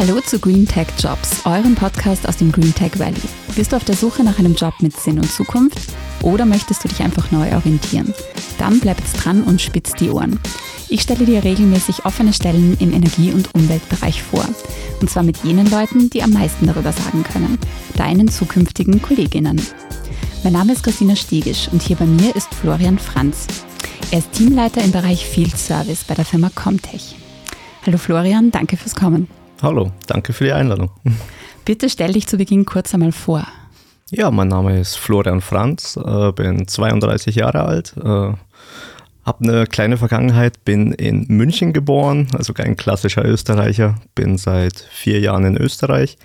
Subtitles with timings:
[0.00, 3.20] Hallo zu Green Tech Jobs, eurem Podcast aus dem Green Tech Valley.
[3.54, 5.78] Bist du auf der Suche nach einem Job mit Sinn und Zukunft
[6.22, 8.14] oder möchtest du dich einfach neu orientieren?
[8.56, 10.40] Dann bleib jetzt dran und spitz die Ohren.
[10.88, 14.46] Ich stelle dir regelmäßig offene Stellen im Energie- und Umweltbereich vor.
[15.02, 17.58] Und zwar mit jenen Leuten, die am meisten darüber sagen können,
[17.98, 19.60] deinen zukünftigen Kolleginnen.
[20.42, 23.48] Mein Name ist Christina Stegisch und hier bei mir ist Florian Franz.
[24.10, 27.16] Er ist Teamleiter im Bereich Field Service bei der Firma Comtech.
[27.84, 29.28] Hallo Florian, danke fürs Kommen.
[29.62, 30.90] Hallo, danke für die Einladung.
[31.66, 33.46] Bitte stell dich zu Beginn kurz einmal vor.
[34.10, 38.38] Ja, mein Name ist Florian Franz, äh, bin 32 Jahre alt, äh, habe
[39.42, 45.44] eine kleine Vergangenheit, bin in München geboren, also kein klassischer Österreicher, bin seit vier Jahren
[45.44, 46.16] in Österreich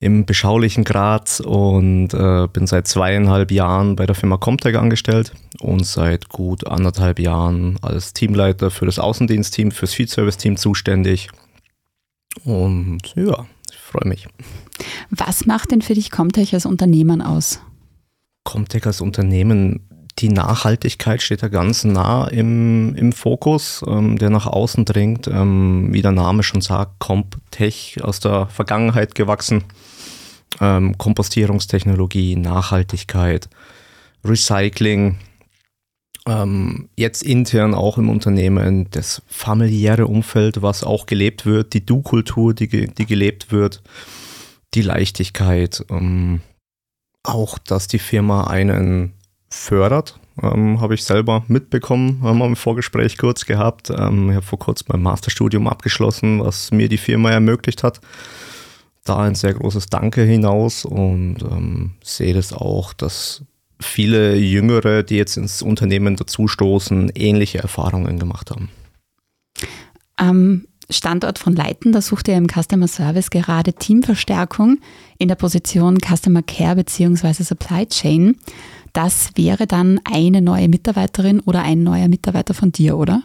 [0.00, 5.84] im beschaulichen Graz und äh, bin seit zweieinhalb Jahren bei der Firma Comtech angestellt und
[5.84, 11.28] seit gut anderthalb Jahren als Teamleiter für das Außendienstteam, fürs Field Service Team zuständig
[12.44, 14.28] und ja, ich freue mich.
[15.10, 17.60] Was macht denn für dich Comtech als Unternehmen aus?
[18.44, 19.80] Comtech als Unternehmen,
[20.18, 25.28] die Nachhaltigkeit steht da ganz nah im, im Fokus, ähm, der nach außen dringt.
[25.28, 29.64] Ähm, wie der Name schon sagt, Comtech aus der Vergangenheit gewachsen.
[30.60, 33.48] Ähm, Kompostierungstechnologie, Nachhaltigkeit,
[34.24, 35.18] Recycling,
[36.28, 42.54] ähm, jetzt intern auch im Unternehmen das familiäre Umfeld, was auch gelebt wird, die Du-Kultur,
[42.54, 43.82] die, die gelebt wird,
[44.74, 46.40] die Leichtigkeit, ähm,
[47.22, 49.12] auch, dass die Firma einen
[49.50, 53.90] fördert, ähm, habe ich selber mitbekommen, haben wir im Vorgespräch kurz gehabt.
[53.90, 58.00] Ähm, ich habe vor kurzem mein Masterstudium abgeschlossen, was mir die Firma ermöglicht hat.
[59.04, 63.42] Da ein sehr großes Danke hinaus und ähm, sehe das auch, dass
[63.80, 68.70] viele Jüngere, die jetzt ins Unternehmen dazustoßen, ähnliche Erfahrungen gemacht haben.
[70.16, 74.78] Am Standort von Leiten, da sucht er im Customer Service gerade Teamverstärkung
[75.18, 77.42] in der Position Customer Care bzw.
[77.42, 78.36] Supply Chain.
[78.94, 83.22] Das wäre dann eine neue Mitarbeiterin oder ein neuer Mitarbeiter von dir, oder?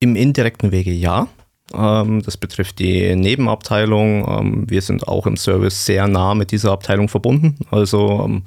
[0.00, 1.28] Im indirekten Wege ja.
[1.74, 4.26] Ähm, das betrifft die Nebenabteilung.
[4.28, 7.56] Ähm, wir sind auch im Service sehr nah mit dieser Abteilung verbunden.
[7.70, 8.42] Also ähm,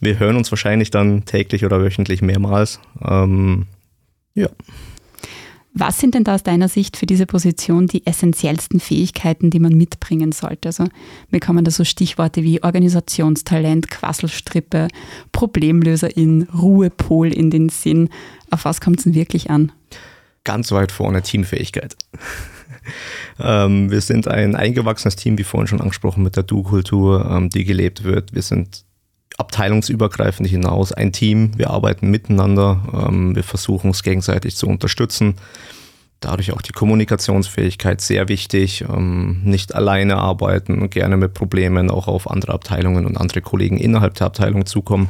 [0.00, 2.80] wir hören uns wahrscheinlich dann täglich oder wöchentlich mehrmals.
[4.34, 4.48] Ja.
[5.74, 9.74] Was sind denn da aus deiner Sicht für diese Position die essentiellsten Fähigkeiten, die man
[9.74, 10.68] mitbringen sollte?
[10.68, 10.84] Also
[11.30, 14.88] mir kommen da so Stichworte wie Organisationstalent, Quasselstrippe,
[15.32, 18.10] Problemlöserin, Ruhepol in den Sinn.
[18.50, 19.72] Auf was kommt es denn wirklich an?
[20.44, 21.96] Ganz weit vorne Teamfähigkeit.
[23.40, 27.64] ähm, wir sind ein eingewachsenes Team, wie vorhin schon angesprochen, mit der Du-Kultur, ähm, die
[27.64, 28.34] gelebt wird.
[28.34, 28.84] Wir sind
[29.38, 31.56] abteilungsübergreifend hinaus ein Team.
[31.56, 33.08] Wir arbeiten miteinander.
[33.08, 35.36] Ähm, wir versuchen uns gegenseitig zu unterstützen.
[36.20, 38.84] Dadurch auch die Kommunikationsfähigkeit sehr wichtig.
[38.88, 44.14] Ähm, nicht alleine arbeiten gerne mit Problemen auch auf andere Abteilungen und andere Kollegen innerhalb
[44.14, 45.08] der Abteilung zukommen.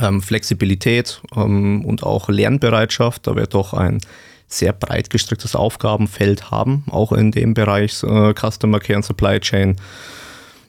[0.00, 4.00] Ähm, Flexibilität ähm, und auch Lernbereitschaft, da wir doch ein
[4.46, 9.76] sehr breit gestricktes Aufgabenfeld haben, auch in dem Bereich äh, Customer Care und Supply Chain.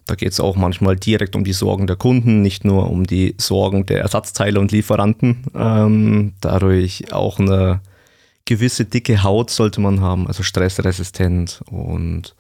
[0.06, 3.36] Da geht es auch manchmal direkt um die Sorgen der Kunden, nicht nur um die
[3.38, 5.46] Sorgen der Ersatzteile und Lieferanten.
[5.56, 7.82] Ähm, dadurch auch eine
[8.46, 12.36] gewisse dicke Haut sollte man haben, also stressresistent und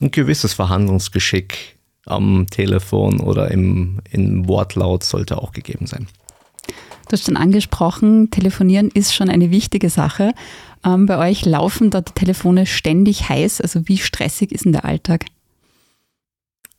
[0.00, 6.06] ein gewisses Verhandlungsgeschick am Telefon oder im, im Wortlaut sollte auch gegeben sein.
[7.08, 10.32] Du hast schon angesprochen, telefonieren ist schon eine wichtige Sache.
[10.84, 13.60] Ähm, bei euch laufen da die Telefone ständig heiß.
[13.60, 15.26] Also wie stressig ist denn der Alltag?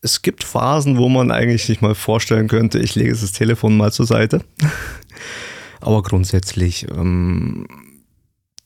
[0.01, 3.91] Es gibt Phasen, wo man eigentlich sich mal vorstellen könnte, ich lege das Telefon mal
[3.91, 4.43] zur Seite.
[5.81, 7.66] Aber grundsätzlich, ähm,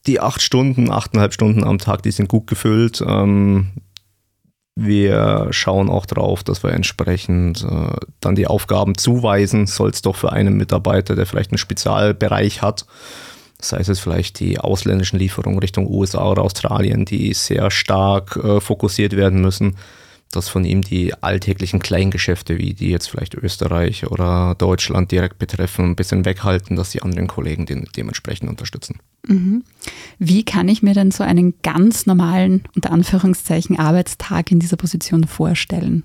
[0.07, 3.03] die acht Stunden, achteinhalb Stunden am Tag, die sind gut gefüllt.
[3.05, 3.67] Ähm,
[4.75, 10.15] wir schauen auch darauf, dass wir entsprechend äh, dann die Aufgaben zuweisen, soll es doch
[10.15, 12.85] für einen Mitarbeiter, der vielleicht einen Spezialbereich hat,
[13.59, 19.15] sei es vielleicht die ausländischen Lieferungen Richtung USA oder Australien, die sehr stark äh, fokussiert
[19.15, 19.75] werden müssen,
[20.31, 25.91] dass von ihm die alltäglichen Kleingeschäfte, wie die jetzt vielleicht Österreich oder Deutschland direkt betreffen,
[25.91, 28.99] ein bisschen weghalten, dass die anderen Kollegen den dementsprechend unterstützen.
[29.27, 29.63] Mhm.
[30.19, 35.25] Wie kann ich mir denn so einen ganz normalen, unter Anführungszeichen, Arbeitstag in dieser Position
[35.25, 36.03] vorstellen?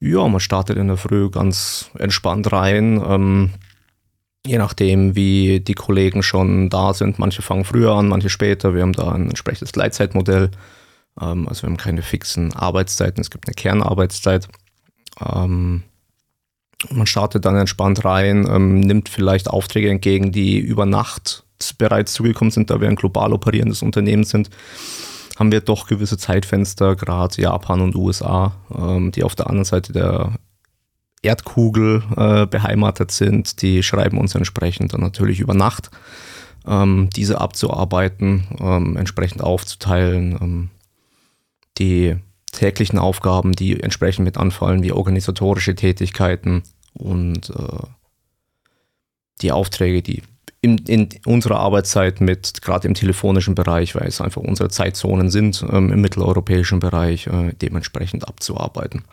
[0.00, 3.02] Ja, man startet in der Früh ganz entspannt rein.
[3.06, 3.50] Ähm,
[4.46, 7.18] je nachdem, wie die Kollegen schon da sind.
[7.18, 8.74] Manche fangen früher an, manche später.
[8.74, 10.50] Wir haben da ein entsprechendes Gleitzeitmodell.
[11.20, 14.48] Ähm, also wir haben keine fixen Arbeitszeiten, es gibt eine Kernarbeitszeit.
[15.20, 15.82] Ähm,
[16.90, 21.44] man startet dann entspannt rein, ähm, nimmt vielleicht Aufträge entgegen, die über Nacht
[21.76, 24.50] bereits zugekommen sind, da wir ein global operierendes Unternehmen sind
[25.40, 29.90] haben wir doch gewisse Zeitfenster, gerade Japan und USA, ähm, die auf der anderen Seite
[29.94, 30.34] der
[31.22, 33.62] Erdkugel äh, beheimatet sind.
[33.62, 35.90] Die schreiben uns entsprechend dann natürlich über Nacht,
[36.66, 40.70] ähm, diese abzuarbeiten, ähm, entsprechend aufzuteilen.
[41.78, 42.16] Die
[42.52, 46.62] täglichen Aufgaben, die entsprechend mit anfallen, wie organisatorische Tätigkeiten
[46.94, 47.86] und äh,
[49.40, 50.22] die Aufträge, die
[50.62, 55.64] in, in, unserer Arbeitszeit mit, gerade im telefonischen Bereich, weil es einfach unsere Zeitzonen sind,
[55.70, 59.04] ähm, im mitteleuropäischen Bereich, äh, dementsprechend abzuarbeiten.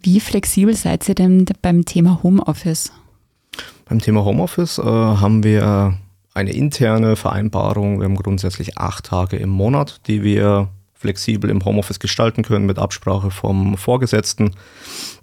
[0.00, 2.92] Wie flexibel seid ihr denn beim Thema Homeoffice?
[3.84, 5.98] Beim Thema Homeoffice äh, haben wir
[6.34, 8.00] eine interne Vereinbarung.
[8.00, 12.78] Wir haben grundsätzlich acht Tage im Monat, die wir flexibel im Homeoffice gestalten können mit
[12.78, 14.50] Absprache vom Vorgesetzten.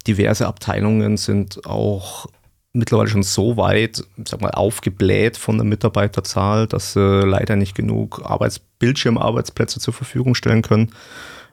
[0.06, 2.26] Diverse Abteilungen sind auch
[2.72, 8.22] mittlerweile schon so weit, sag mal, aufgebläht von der Mitarbeiterzahl, dass sie leider nicht genug
[8.24, 10.92] Arbeits Bildschirmarbeitsplätze zur Verfügung stellen können.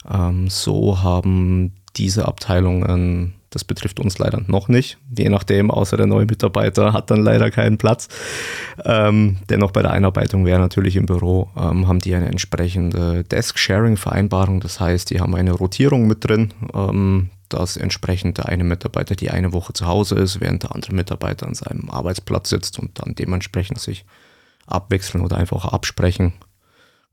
[0.09, 6.07] Ähm, so haben diese Abteilungen, das betrifft uns leider noch nicht, je nachdem, außer der
[6.07, 8.07] neue Mitarbeiter hat dann leider keinen Platz.
[8.83, 14.59] Ähm, dennoch bei der Einarbeitung wäre natürlich im Büro, ähm, haben die eine entsprechende Desk-Sharing-Vereinbarung,
[14.59, 16.53] das heißt, die haben eine Rotierung mit drin.
[16.73, 20.95] Ähm, dass entsprechend der eine Mitarbeiter die eine Woche zu Hause ist, während der andere
[20.95, 24.05] Mitarbeiter an seinem Arbeitsplatz sitzt und dann dementsprechend sich
[24.65, 26.33] abwechseln oder einfach absprechen.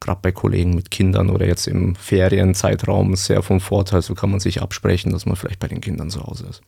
[0.01, 4.41] Gerade bei Kollegen mit Kindern oder jetzt im Ferienzeitraum sehr vom Vorteil, so kann man
[4.41, 6.63] sich absprechen, dass man vielleicht bei den Kindern zu Hause ist.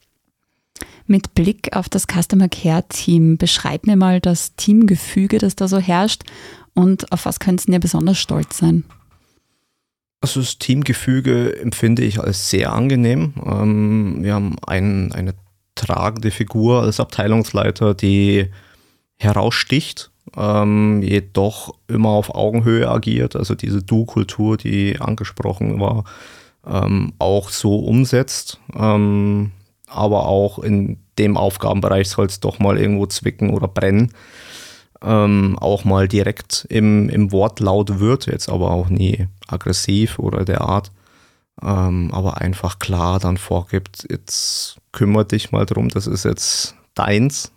[1.07, 5.79] Mit Blick auf das Customer Care Team, beschreib mir mal das Teamgefüge, das da so
[5.79, 6.23] herrscht
[6.75, 8.85] und auf was könnten ihr besonders stolz sein?
[10.21, 13.35] Also das Teamgefüge empfinde ich als sehr angenehm.
[13.45, 15.35] Ähm, wir haben ein, eine
[15.75, 18.49] tragende Figur als Abteilungsleiter, die
[19.19, 26.05] heraussticht, ähm, jedoch immer auf Augenhöhe agiert, also diese Du-Kultur, die angesprochen war,
[26.67, 28.61] ähm, auch so umsetzt.
[28.75, 29.51] Ähm,
[29.89, 34.13] aber auch in dem Aufgabenbereich soll es doch mal irgendwo zwicken oder brennen
[35.03, 40.63] ähm, auch mal direkt im, im Wortlaut wird, jetzt aber auch nie aggressiv oder der
[40.63, 40.93] Art,
[41.61, 47.53] ähm, aber einfach klar dann vorgibt, jetzt kümmere dich mal drum, das ist jetzt deins.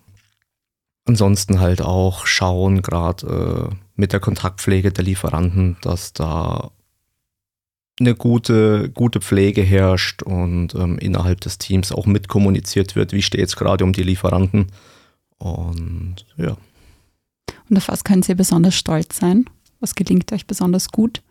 [1.06, 6.72] Ansonsten halt auch schauen, gerade äh, mit der Kontaktpflege der Lieferanten, dass da
[7.98, 13.46] eine gute, gute Pflege herrscht und ähm, innerhalb des Teams auch mitkommuniziert wird, wie steht
[13.48, 14.66] es gerade um die Lieferanten.
[15.38, 16.56] Und ja.
[17.70, 19.46] Und auf was könnt ihr besonders stolz sein?
[19.80, 21.22] Was gelingt euch besonders gut?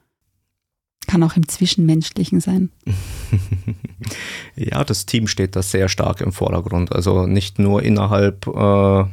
[1.07, 2.72] Kann auch im Zwischenmenschlichen sein.
[4.56, 6.94] ja, das Team steht da sehr stark im Vordergrund.
[6.94, 9.06] Also nicht nur innerhalb äh,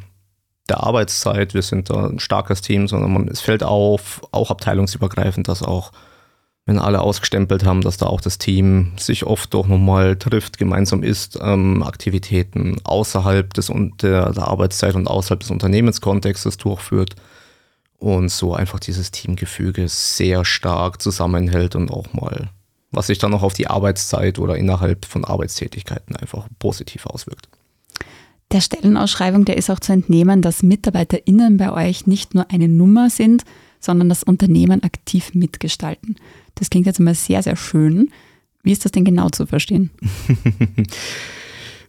[0.72, 5.46] der Arbeitszeit, wir sind da ein starkes Team, sondern man, es fällt auf, auch abteilungsübergreifend,
[5.46, 5.92] dass auch
[6.64, 11.02] wenn alle ausgestempelt haben, dass da auch das Team sich oft doch nochmal trifft, gemeinsam
[11.02, 13.70] isst, ähm, Aktivitäten außerhalb des,
[14.00, 17.16] der, der Arbeitszeit und außerhalb des Unternehmenskontextes durchführt
[17.98, 22.48] und so einfach dieses Teamgefüge sehr stark zusammenhält und auch mal,
[22.92, 27.48] was sich dann auch auf die Arbeitszeit oder innerhalb von Arbeitstätigkeiten einfach positiv auswirkt.
[28.52, 33.08] Der Stellenausschreibung, der ist auch zu entnehmen, dass MitarbeiterInnen bei euch nicht nur eine Nummer
[33.08, 33.44] sind,
[33.80, 36.16] sondern das Unternehmen aktiv mitgestalten.
[36.54, 38.10] Das klingt jetzt immer sehr, sehr schön.
[38.62, 39.90] Wie ist das denn genau zu verstehen?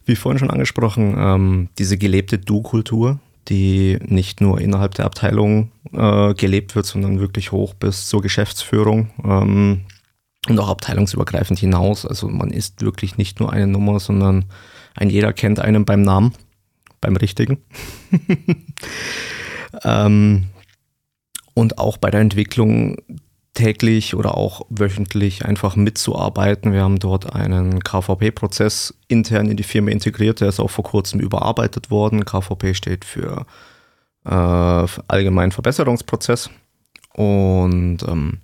[0.06, 6.32] Wie vorhin schon angesprochen, ähm, diese gelebte Du-Kultur, die nicht nur innerhalb der Abteilung äh,
[6.32, 9.82] gelebt wird, sondern wirklich hoch bis zur Geschäftsführung ähm,
[10.48, 12.06] und auch abteilungsübergreifend hinaus.
[12.06, 14.46] Also man ist wirklich nicht nur eine Nummer, sondern
[14.94, 16.32] ein jeder kennt einen beim Namen,
[17.04, 17.58] beim richtigen.
[19.84, 20.44] ähm,
[21.54, 22.96] und auch bei der Entwicklung
[23.52, 26.72] täglich oder auch wöchentlich einfach mitzuarbeiten.
[26.72, 31.20] Wir haben dort einen KVP-Prozess intern in die Firma integriert, der ist auch vor kurzem
[31.20, 32.24] überarbeitet worden.
[32.24, 33.46] KVP steht für
[34.24, 36.50] äh, allgemeinen Verbesserungsprozess
[37.12, 38.38] und ähm,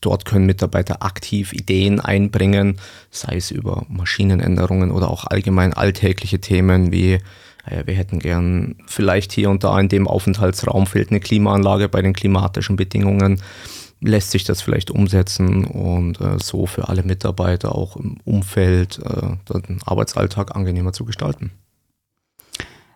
[0.00, 2.80] dort können Mitarbeiter aktiv Ideen einbringen,
[3.10, 7.20] sei es über Maschinenänderungen oder auch allgemein alltägliche Themen wie
[7.64, 12.02] äh, wir hätten gern vielleicht hier und da in dem Aufenthaltsraum fehlt eine Klimaanlage bei
[12.02, 13.40] den klimatischen Bedingungen
[14.02, 19.60] lässt sich das vielleicht umsetzen und äh, so für alle Mitarbeiter auch im Umfeld äh,
[19.60, 21.52] den Arbeitsalltag angenehmer zu gestalten.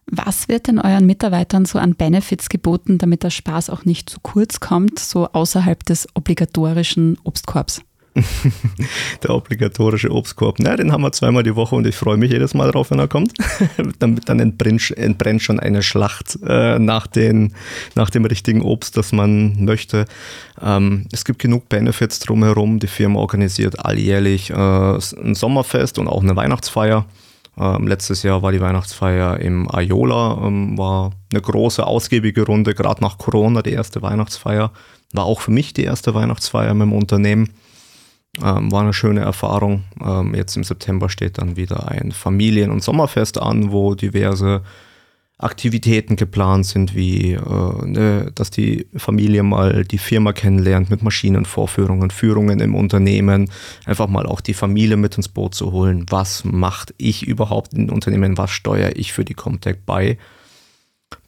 [0.09, 4.21] Was wird denn euren Mitarbeitern so an Benefits geboten, damit der Spaß auch nicht zu
[4.21, 7.83] kurz kommt, so außerhalb des obligatorischen Obstkorbs?
[9.23, 10.57] der obligatorische Obstkorb.
[10.59, 12.99] Na, den haben wir zweimal die Woche und ich freue mich jedes Mal drauf, wenn
[12.99, 13.33] er kommt.
[13.99, 17.55] dann, dann entbrennt, schon eine Schlacht äh, nach, den,
[17.95, 20.07] nach dem richtigen Obst, das man möchte.
[20.61, 22.79] Ähm, es gibt genug Benefits drumherum.
[22.79, 27.07] Die Firma organisiert alljährlich äh, ein Sommerfest und auch eine Weihnachtsfeier.
[27.59, 33.03] Ähm, letztes Jahr war die Weihnachtsfeier im Ayola, ähm, war eine große, ausgiebige Runde, gerade
[33.03, 34.73] nach Corona die erste Weihnachtsfeier.
[35.13, 37.51] War auch für mich die erste Weihnachtsfeier mit dem Unternehmen.
[38.43, 39.85] Ähm, war eine schöne Erfahrung.
[40.05, 44.63] Ähm, jetzt im September steht dann wieder ein Familien- und Sommerfest an, wo diverse
[45.39, 52.11] Aktivitäten geplant sind, wie äh, ne, dass die Familie mal die Firma kennenlernt mit Maschinenvorführungen,
[52.11, 53.51] Führungen im Unternehmen,
[53.85, 56.07] einfach mal auch die Familie mit ins Boot zu holen.
[56.09, 58.39] Was macht ich überhaupt in Unternehmen?
[58.39, 60.17] Was steuere ich für die Comtech bei?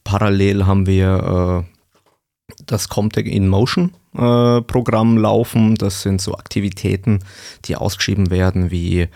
[0.03, 1.78] Parallel haben wir äh,
[2.71, 5.75] das Comtech in Motion äh, Programm laufen.
[5.75, 7.19] Das sind so Aktivitäten,
[7.65, 9.07] die ausgeschrieben werden, wie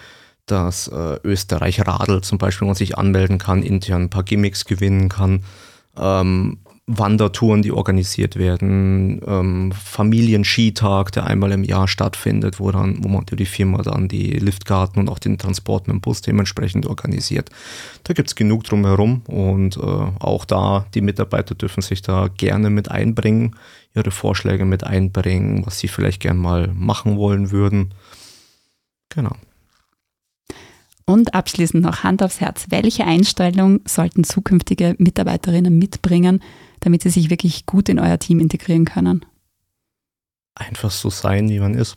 [0.46, 4.66] dass äh, Österreich Radl zum Beispiel, wo man sich anmelden kann, intern ein paar Gimmicks
[4.66, 5.44] gewinnen kann.
[5.98, 13.08] Ähm, Wandertouren, die organisiert werden, ähm, Familienskitag, der einmal im Jahr stattfindet, wo dann, wo
[13.08, 17.50] man die Firma dann die Liftgarten und auch den Transport mit dem Bus dementsprechend organisiert.
[18.04, 22.70] Da gibt es genug drumherum und äh, auch da, die Mitarbeiter dürfen sich da gerne
[22.70, 23.56] mit einbringen,
[23.96, 27.94] ihre Vorschläge mit einbringen, was sie vielleicht gern mal machen wollen würden.
[29.08, 29.38] Genau.
[31.06, 32.68] Und abschließend noch Hand aufs Herz.
[32.70, 36.42] Welche Einstellung sollten zukünftige Mitarbeiterinnen mitbringen,
[36.80, 39.26] damit sie sich wirklich gut in euer Team integrieren können?
[40.56, 41.96] Einfach so sein, wie man ist.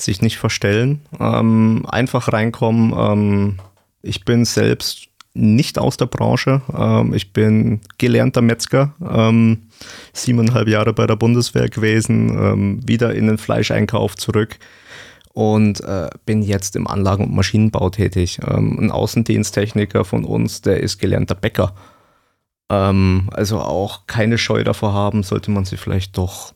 [0.00, 2.94] Sich nicht verstellen, ähm, einfach reinkommen.
[2.96, 3.58] Ähm,
[4.00, 6.62] ich bin selbst nicht aus der Branche.
[6.74, 9.68] Ähm, ich bin gelernter Metzger, ähm,
[10.12, 14.58] siebeneinhalb Jahre bei der Bundeswehr gewesen, ähm, wieder in den Fleischeinkauf zurück
[15.32, 18.40] und äh, bin jetzt im Anlagen- und Maschinenbau tätig.
[18.46, 21.74] Ähm, ein Außendiensttechniker von uns, der ist gelernter Bäcker.
[22.68, 26.54] Ähm, also auch keine Scheu davor haben, sollte man sich vielleicht doch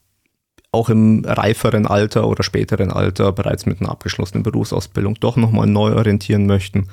[0.73, 5.95] auch im reiferen Alter oder späteren Alter bereits mit einer abgeschlossenen Berufsausbildung doch nochmal neu
[5.95, 6.89] orientieren möchten.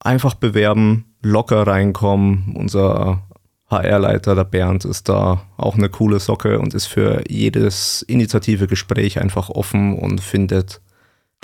[0.00, 2.54] Einfach bewerben, locker reinkommen.
[2.56, 3.22] Unser
[3.68, 9.50] HR-Leiter, der Bernd, ist da auch eine coole Socke und ist für jedes Initiative-Gespräch einfach
[9.50, 10.80] offen und findet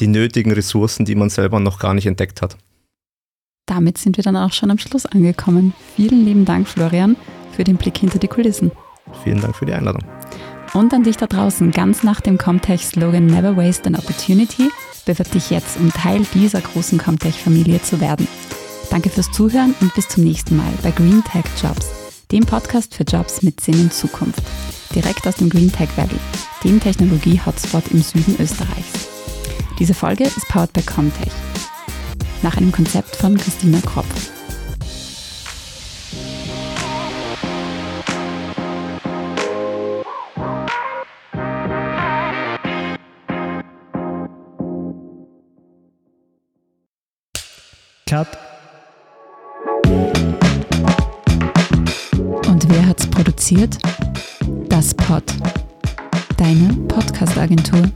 [0.02, 2.56] die nötigen Ressourcen, die man selber noch gar nicht entdeckt hat.
[3.66, 5.74] Damit sind wir dann auch schon am Schluss angekommen.
[5.94, 7.14] Vielen lieben Dank, Florian,
[7.52, 8.72] für den Blick hinter die Kulissen.
[9.22, 10.02] Vielen Dank für die Einladung.
[10.74, 14.70] Und an dich da draußen, ganz nach dem Comtech-Slogan Never Waste an Opportunity,
[15.06, 18.26] bewirb dich jetzt, um Teil dieser großen Comtech-Familie zu werden.
[18.90, 21.92] Danke fürs Zuhören und bis zum nächsten Mal bei Green Tech Jobs,
[22.32, 24.42] dem Podcast für Jobs mit Sinn und Zukunft.
[24.96, 26.18] Direkt aus dem Green Tech Valley,
[26.64, 29.11] dem Technologie-Hotspot im Süden Österreichs.
[29.78, 31.32] Diese Folge ist powered by Comtech.
[32.42, 34.04] Nach einem Konzept von Christina Kropp.
[48.12, 48.28] Cut.
[52.46, 53.78] Und wer hat's produziert?
[54.68, 55.24] Das Pod.
[56.36, 57.90] Deine Podcast-Agentur.